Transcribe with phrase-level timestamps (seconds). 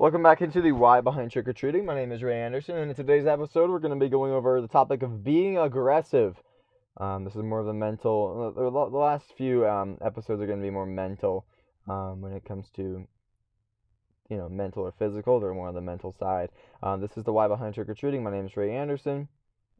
[0.00, 1.84] Welcome back into the Why Behind Trick or Treating.
[1.84, 4.58] My name is Ray Anderson, and in today's episode, we're going to be going over
[4.62, 6.36] the topic of being aggressive.
[6.96, 8.50] Um, this is more of the mental.
[8.56, 11.44] The, the last few um, episodes are going to be more mental
[11.86, 13.06] um, when it comes to,
[14.30, 15.38] you know, mental or physical.
[15.38, 16.48] They're more on the mental side.
[16.82, 18.22] Um, this is the Why Behind Trick or Treating.
[18.22, 19.28] My name is Ray Anderson.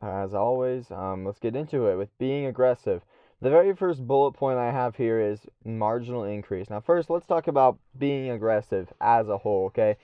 [0.00, 3.02] As always, um, let's get into it with being aggressive.
[3.40, 6.70] The very first bullet point I have here is marginal increase.
[6.70, 9.96] Now, first, let's talk about being aggressive as a whole, okay?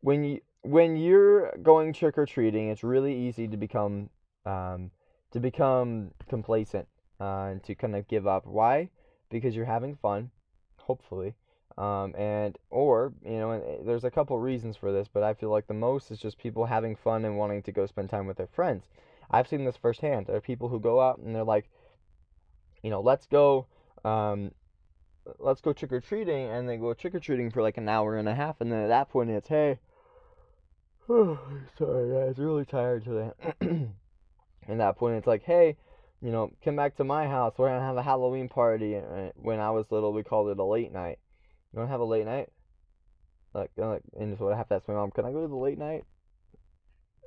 [0.00, 4.10] When you when you're going trick or treating, it's really easy to become
[4.46, 4.90] um,
[5.32, 6.88] to become complacent
[7.20, 8.46] uh, and to kind of give up.
[8.46, 8.90] Why?
[9.30, 10.30] Because you're having fun,
[10.78, 11.34] hopefully,
[11.76, 15.50] um, and or you know, eh, there's a couple reasons for this, but I feel
[15.50, 18.36] like the most is just people having fun and wanting to go spend time with
[18.36, 18.84] their friends.
[19.30, 20.26] I've seen this firsthand.
[20.26, 21.68] There are people who go out and they're like,
[22.82, 23.66] you know, let's go,
[24.04, 24.52] um,
[25.38, 28.16] let's go trick or treating, and they go trick or treating for like an hour
[28.16, 29.78] and a half, and then at that point it's hey,
[31.08, 33.30] sorry guys, really tired today.
[33.60, 35.76] and that point it's like hey,
[36.20, 37.54] you know, come back to my house.
[37.56, 38.94] We're gonna have a Halloween party.
[38.94, 41.18] And when I was little, we called it a late night.
[41.72, 42.48] You wanna have a late night?
[43.54, 45.56] Like, like, and so I have to ask my mom, can I go to the
[45.56, 46.04] late night?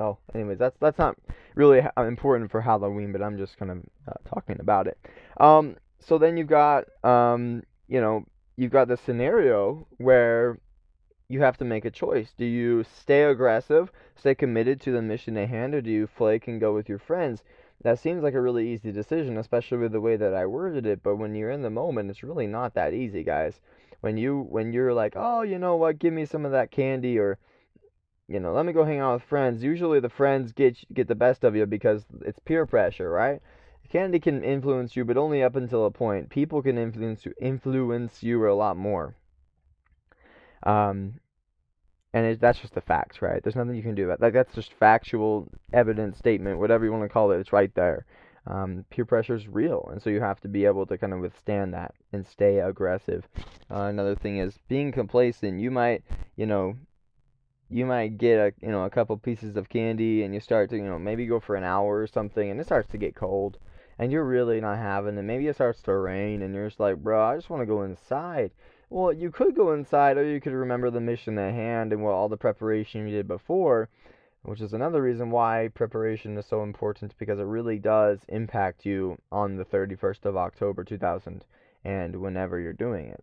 [0.00, 1.16] Oh, anyways, that's that's not
[1.54, 4.98] really important for Halloween, but I'm just kind of uh, talking about it.
[5.38, 8.24] Um, so then you've got, um, you know,
[8.56, 10.58] you've got the scenario where
[11.28, 12.32] you have to make a choice.
[12.36, 16.48] Do you stay aggressive, stay committed to the mission at hand, or do you flake
[16.48, 17.44] and go with your friends?
[17.82, 21.02] That seems like a really easy decision, especially with the way that I worded it.
[21.02, 23.60] But when you're in the moment, it's really not that easy, guys.
[24.00, 27.18] When you when you're like, oh, you know what, give me some of that candy,
[27.18, 27.38] or
[28.30, 29.62] you know, let me go hang out with friends.
[29.62, 33.40] Usually the friends get get the best of you because it's peer pressure, right?
[33.90, 36.30] Candy can influence you, but only up until a point.
[36.30, 39.16] People can influence you, influence you a lot more.
[40.62, 41.14] Um,
[42.12, 43.42] and it, that's just the facts, right?
[43.42, 44.32] There's nothing you can do about that.
[44.32, 47.40] That's just factual evidence statement, whatever you want to call it.
[47.40, 48.06] It's right there.
[48.46, 51.20] Um, peer pressure is real, and so you have to be able to kind of
[51.20, 53.26] withstand that and stay aggressive.
[53.68, 55.60] Uh, another thing is being complacent.
[55.60, 56.04] You might,
[56.36, 56.76] you know,
[57.70, 60.76] you might get a you know a couple pieces of candy and you start to
[60.76, 63.58] you know maybe go for an hour or something and it starts to get cold
[63.98, 65.22] and you're really not having it.
[65.22, 67.82] Maybe it starts to rain and you're just like bro i just want to go
[67.82, 68.50] inside.
[68.90, 72.12] Well you could go inside or you could remember the mission at hand and what
[72.12, 73.88] all the preparation you did before
[74.42, 79.18] which is another reason why preparation is so important because it really does impact you
[79.30, 81.44] on the 31st of october 2000
[81.84, 83.22] and whenever you're doing it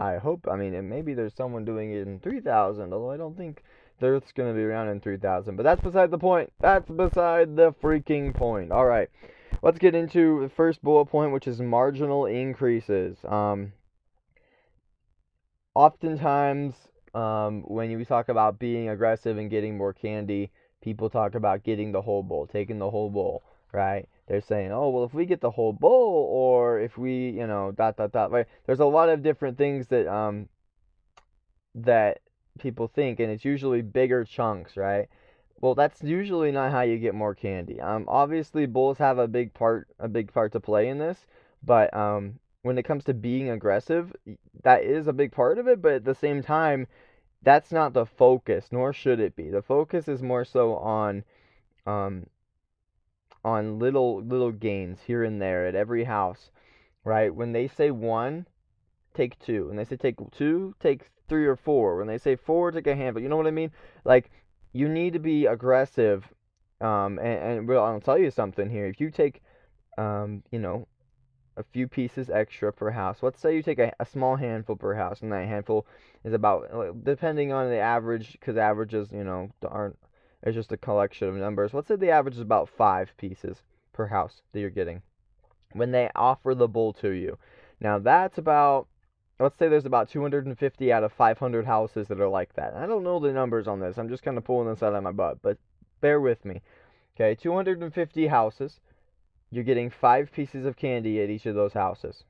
[0.00, 0.46] I hope.
[0.50, 3.62] I mean, maybe there's someone doing it in 3000, although I don't think
[4.00, 5.56] the Earth's going to be around in 3000.
[5.56, 6.52] But that's beside the point.
[6.60, 8.70] That's beside the freaking point.
[8.70, 9.08] All right.
[9.62, 13.16] Let's get into the first bullet point, which is marginal increases.
[13.24, 13.72] Um,
[15.74, 16.74] oftentimes,
[17.14, 21.90] um, when you talk about being aggressive and getting more candy, people talk about getting
[21.90, 23.42] the whole bowl, taking the whole bowl,
[23.72, 24.08] right?
[24.28, 27.72] They're saying, oh, well, if we get the whole bowl, or if we, you know,
[27.72, 28.30] dot dot dot.
[28.30, 28.46] Right?
[28.66, 30.48] There's a lot of different things that um
[31.74, 32.20] that
[32.58, 35.08] people think, and it's usually bigger chunks, right?
[35.60, 37.80] Well, that's usually not how you get more candy.
[37.80, 41.26] Um, obviously, bowls have a big part, a big part to play in this,
[41.64, 44.14] but um, when it comes to being aggressive,
[44.62, 45.82] that is a big part of it.
[45.82, 46.86] But at the same time,
[47.42, 49.50] that's not the focus, nor should it be.
[49.50, 51.24] The focus is more so on
[51.86, 52.26] um,
[53.44, 56.50] on little little gains here and there at every house,
[57.04, 57.34] right?
[57.34, 58.46] When they say one,
[59.14, 59.68] take two.
[59.68, 61.98] When they say take two, take three or four.
[61.98, 63.22] When they say four, take a handful.
[63.22, 63.70] You know what I mean?
[64.04, 64.30] Like
[64.72, 66.24] you need to be aggressive.
[66.80, 68.86] Um, and, and well, I'll tell you something here.
[68.86, 69.42] If you take,
[69.96, 70.86] um, you know,
[71.58, 73.18] a few pieces extra per house.
[73.20, 75.86] Let's say you take a, a small handful per house, and that handful
[76.24, 79.98] is about, depending on the average, because averages, you know, aren't
[80.42, 81.74] it's just a collection of numbers.
[81.74, 83.62] Let's say the average is about five pieces
[83.92, 85.02] per house that you're getting
[85.72, 87.38] when they offer the bull to you.
[87.80, 88.86] Now that's about
[89.40, 92.74] let's say there's about 250 out of 500 houses that are like that.
[92.74, 93.98] I don't know the numbers on this.
[93.98, 95.58] I'm just kind of pulling this out of my butt, but
[96.00, 96.60] bear with me.
[97.16, 98.80] Okay, 250 houses.
[99.50, 102.24] You're getting five pieces of candy at each of those houses.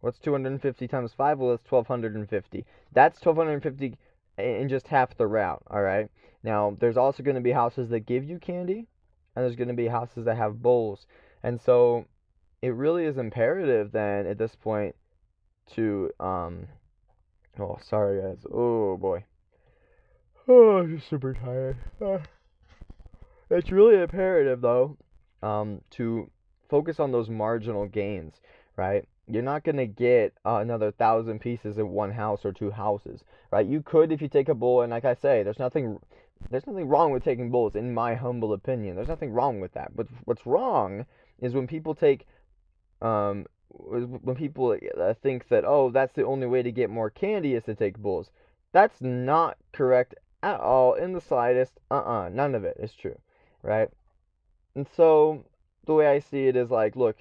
[0.00, 1.38] What's 250 times 5?
[1.38, 2.64] Well, that's 1250.
[2.92, 3.96] That's 1250
[4.42, 6.10] in just half the route, all right?
[6.42, 8.88] Now, there's also going to be houses that give you candy,
[9.34, 11.06] and there's going to be houses that have bowls.
[11.42, 12.06] And so
[12.62, 14.94] it really is imperative then at this point
[15.74, 16.68] to um
[17.58, 18.44] oh sorry guys.
[18.52, 19.24] Oh boy.
[20.48, 21.76] Oh, I'm just super tired.
[23.50, 24.96] It's really imperative though
[25.42, 26.30] um to
[26.70, 28.40] focus on those marginal gains,
[28.76, 29.06] right?
[29.28, 33.66] You're not gonna get uh, another thousand pieces in one house or two houses, right?
[33.66, 35.98] You could if you take a bull, and like I say, there's nothing,
[36.50, 38.96] there's nothing wrong with taking bulls, in my humble opinion.
[38.96, 39.94] There's nothing wrong with that.
[39.96, 41.06] But what's wrong
[41.40, 42.26] is when people take,
[43.00, 47.54] um, when people uh, think that oh, that's the only way to get more candy
[47.54, 48.30] is to take bulls.
[48.72, 51.78] That's not correct at all in the slightest.
[51.90, 53.18] Uh-uh, none of it is true,
[53.62, 53.88] right?
[54.74, 55.44] And so
[55.86, 57.18] the way I see it is like, look,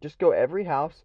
[0.00, 1.02] just go every house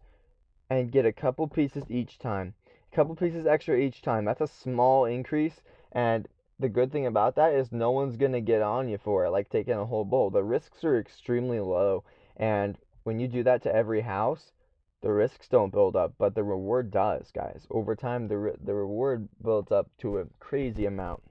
[0.70, 2.54] and get a couple pieces each time.
[2.92, 4.26] A couple pieces extra each time.
[4.26, 5.62] That's a small increase
[5.92, 6.28] and
[6.60, 9.32] the good thing about that is no one's going to get on you for it
[9.32, 10.30] like taking a whole bowl.
[10.30, 12.04] The risks are extremely low
[12.38, 14.52] and when you do that to every house,
[15.02, 17.66] the risks don't build up, but the reward does, guys.
[17.72, 21.24] Over time the re- the reward builds up to a crazy amount.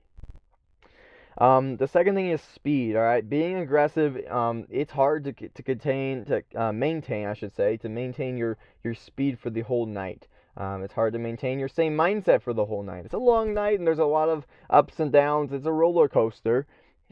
[1.39, 2.97] Um, the second thing is speed.
[2.97, 4.17] All right, being aggressive.
[4.29, 8.59] Um, it's hard to to contain to uh, maintain, I should say, to maintain your
[8.83, 10.27] your speed for the whole night.
[10.57, 13.05] Um, it's hard to maintain your same mindset for the whole night.
[13.05, 15.53] It's a long night and there's a lot of ups and downs.
[15.53, 16.67] It's a roller coaster.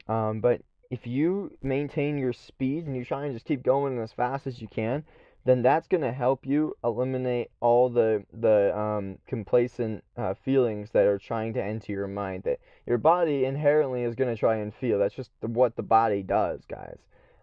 [0.09, 4.11] Um, but if you maintain your speed and you try and just keep going as
[4.11, 5.05] fast as you can,
[5.45, 11.05] then that's going to help you eliminate all the the um, complacent uh, feelings that
[11.05, 14.73] are trying to enter your mind that your body inherently is going to try and
[14.73, 14.97] feel.
[14.97, 16.97] That's just the, what the body does guys.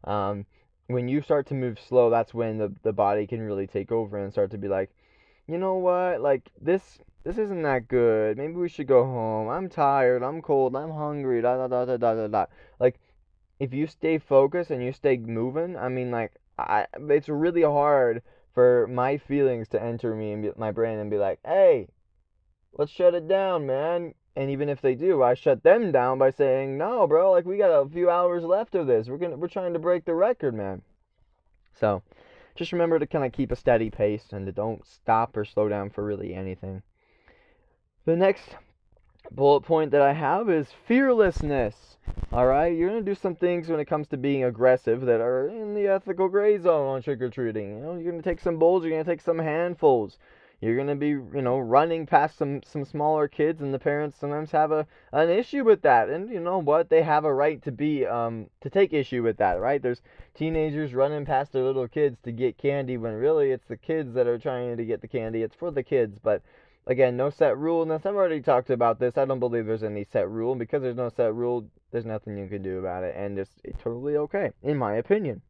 [0.04, 0.46] Um,
[0.88, 4.18] when you start to move slow that's when the, the body can really take over
[4.18, 4.90] and start to be like
[5.46, 6.20] you know what?
[6.20, 8.36] Like this this isn't that good.
[8.38, 9.48] Maybe we should go home.
[9.48, 10.22] I'm tired.
[10.22, 10.74] I'm cold.
[10.74, 11.42] I'm hungry.
[11.42, 12.46] Da da da da da da da.
[12.80, 12.98] Like
[13.60, 18.22] if you stay focused and you stay moving i mean like I, it's really hard
[18.52, 21.88] for my feelings to enter me and be, my brain and be like, "Hey,
[22.72, 26.30] let's shut it down, man." And even if they do, I shut them down by
[26.30, 29.08] saying, "No, bro, like we got a few hours left of this.
[29.08, 30.82] We're to we're trying to break the record, man."
[31.72, 32.02] So,
[32.54, 35.68] just remember to kind of keep a steady pace and to don't stop or slow
[35.68, 36.82] down for really anything.
[38.04, 38.56] The next
[39.30, 41.96] bullet point that I have is fearlessness.
[42.32, 45.48] All right, you're gonna do some things when it comes to being aggressive that are
[45.48, 47.76] in the ethical gray zone on trick or treating.
[47.76, 50.18] You know, you're gonna take some bowls, you're gonna take some handfuls.
[50.60, 54.50] You're gonna be, you know, running past some some smaller kids, and the parents sometimes
[54.52, 56.08] have a an issue with that.
[56.08, 56.88] And you know what?
[56.88, 59.82] They have a right to be um to take issue with that, right?
[59.82, 60.02] There's
[60.34, 64.26] teenagers running past their little kids to get candy when really it's the kids that
[64.26, 65.42] are trying to get the candy.
[65.42, 66.42] It's for the kids, but
[66.86, 67.82] Again, no set rule.
[67.82, 69.16] And I've already talked about this.
[69.16, 70.54] I don't believe there's any set rule.
[70.54, 73.14] Because there's no set rule, there's nothing you can do about it.
[73.16, 75.40] And it's, it's totally okay, in my opinion.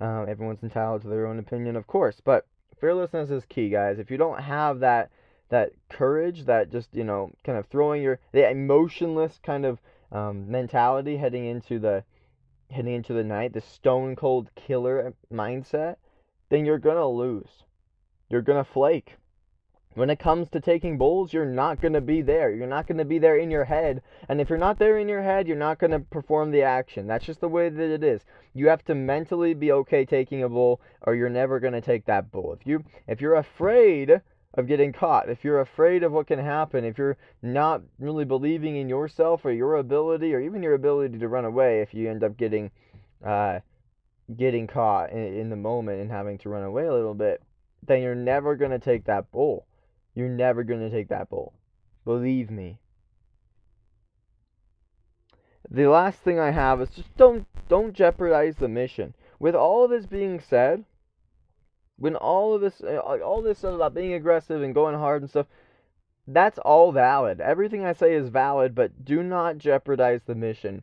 [0.00, 2.20] Um, everyone's entitled to their own opinion, of course.
[2.20, 2.46] But
[2.80, 3.98] fearlessness is key, guys.
[3.98, 5.10] If you don't have that
[5.50, 9.80] that courage, that just you know, kind of throwing your the emotionless kind of
[10.10, 12.04] um, mentality heading into the
[12.70, 15.96] heading into the night, the stone cold killer mindset,
[16.48, 17.64] then you're gonna lose.
[18.28, 19.16] You're gonna flake
[19.94, 22.50] when it comes to taking bulls, you're not going to be there.
[22.50, 24.02] You're not going to be there in your head.
[24.28, 27.06] And if you're not there in your head, you're not going to perform the action.
[27.06, 28.24] That's just the way that it is.
[28.54, 32.06] You have to mentally be okay taking a bull or you're never going to take
[32.06, 32.52] that bull.
[32.52, 34.20] If you if you're afraid
[34.54, 38.76] of getting caught, if you're afraid of what can happen, if you're not really believing
[38.76, 42.24] in yourself or your ability or even your ability to run away if you end
[42.24, 42.70] up getting
[43.24, 43.60] uh,
[44.36, 47.42] getting caught in, in the moment and having to run away a little bit,
[47.86, 49.66] then you're never going to take that bull
[50.14, 51.52] you're never going to take that bull.
[52.04, 52.78] Believe me.
[55.70, 59.14] The last thing I have is just don't don't jeopardize the mission.
[59.38, 60.84] With all this being said,
[61.96, 65.30] when all of this uh, all this stuff about being aggressive and going hard and
[65.30, 65.46] stuff,
[66.26, 67.40] that's all valid.
[67.40, 70.82] Everything I say is valid, but do not jeopardize the mission.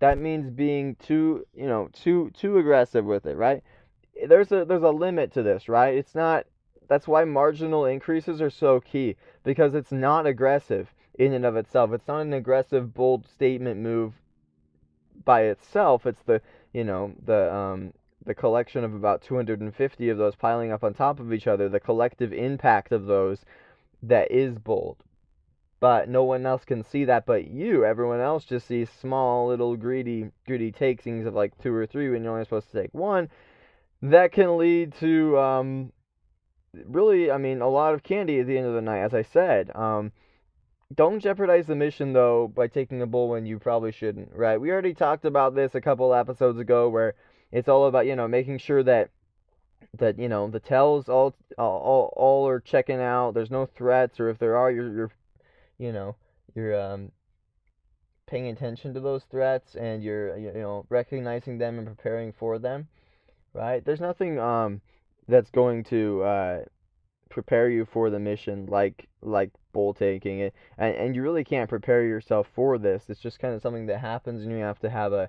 [0.00, 3.62] That means being too, you know, too too aggressive with it, right?
[4.26, 5.94] There's a there's a limit to this, right?
[5.94, 6.46] It's not
[6.88, 11.92] that's why marginal increases are so key because it's not aggressive in and of itself.
[11.92, 14.14] It's not an aggressive, bold statement move
[15.24, 16.06] by itself.
[16.06, 16.40] It's the
[16.72, 17.92] you know the um,
[18.24, 21.80] the collection of about 250 of those piling up on top of each other, the
[21.80, 23.44] collective impact of those
[24.02, 24.96] that is bold.
[25.80, 27.84] But no one else can see that but you.
[27.84, 32.22] Everyone else just sees small little greedy greedy takings of like two or three when
[32.22, 33.28] you're only supposed to take one.
[34.00, 35.92] That can lead to um,
[36.86, 39.22] really, I mean, a lot of candy at the end of the night, as I
[39.22, 39.70] said.
[39.74, 40.12] Um,
[40.94, 44.60] don't jeopardize the mission though by taking a bull when you probably shouldn't, right?
[44.60, 47.14] We already talked about this a couple episodes ago where
[47.52, 49.10] it's all about, you know, making sure that
[49.98, 54.28] that, you know, the tells all all all are checking out, there's no threats or
[54.28, 55.10] if there are you're you're
[55.78, 56.16] you know,
[56.54, 57.10] you're um
[58.26, 62.88] paying attention to those threats and you're you know, recognizing them and preparing for them,
[63.52, 63.84] right?
[63.84, 64.80] There's nothing um
[65.28, 66.60] that's going to uh,
[67.30, 71.68] prepare you for the mission like like bull taking it and, and you really can't
[71.68, 73.04] prepare yourself for this.
[73.08, 75.28] It's just kind of something that happens and you have to have a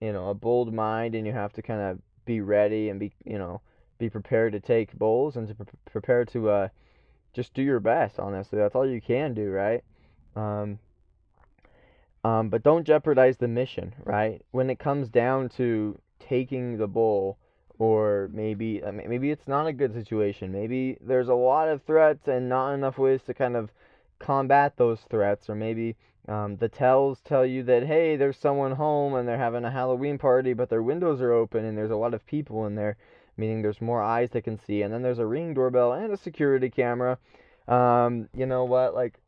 [0.00, 3.12] you know a bold mind and you have to kind of be ready and be
[3.24, 3.60] you know
[3.98, 6.68] be prepared to take bulls and to pre- prepare to uh
[7.32, 8.58] just do your best honestly.
[8.58, 9.84] That's all you can do right?
[10.34, 10.78] Um
[12.24, 14.42] um but don't jeopardize the mission right?
[14.50, 17.38] When it comes down to taking the bull
[17.78, 20.52] or maybe uh, maybe it's not a good situation.
[20.52, 23.70] Maybe there's a lot of threats and not enough ways to kind of
[24.18, 25.96] combat those threats, or maybe
[26.28, 30.18] um, the tells tell you that hey, there's someone home and they're having a Halloween
[30.18, 32.96] party, but their windows are open and there's a lot of people in there,
[33.36, 36.16] meaning there's more eyes that can see, and then there's a ring doorbell and a
[36.16, 37.18] security camera.
[37.68, 38.94] Um, you know what?
[38.94, 39.18] Like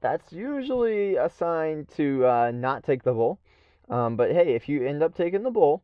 [0.00, 3.38] that's usually a sign to uh, not take the bull.
[3.88, 5.82] Um, but hey, if you end up taking the bull,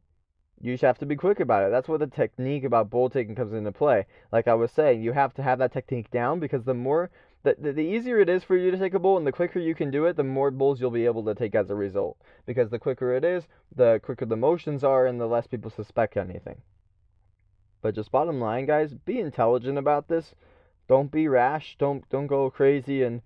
[0.63, 1.73] you just have to be quick about it.
[1.73, 4.07] That's where the technique about bull taking comes into play.
[4.31, 7.11] Like I was saying, you have to have that technique down because the more
[7.43, 9.59] the, the, the easier it is for you to take a bull and the quicker
[9.59, 12.17] you can do it, the more bulls you'll be able to take as a result.
[12.47, 16.17] Because the quicker it is, the quicker the motions are and the less people suspect
[16.17, 16.63] anything.
[17.81, 20.37] But just bottom line, guys, be intelligent about this.
[20.87, 21.75] Don't be rash.
[21.77, 23.23] Don't don't go crazy and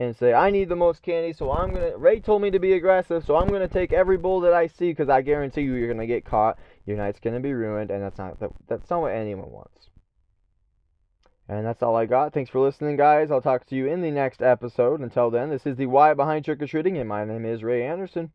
[0.00, 1.96] and say, I need the most candy, so I'm gonna.
[1.96, 4.90] Ray told me to be aggressive, so I'm gonna take every bull that I see
[4.90, 6.58] because I guarantee you, you're gonna get caught.
[6.86, 9.90] Your night's gonna be ruined, and that's not that, that's not what anyone wants.
[11.48, 12.34] And that's all I got.
[12.34, 13.30] Thanks for listening, guys.
[13.30, 15.00] I'll talk to you in the next episode.
[15.00, 17.84] Until then, this is the Why Behind Trick or Treating, and my name is Ray
[17.86, 18.30] Anderson.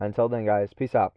[0.00, 1.12] Until then, guys, peace out.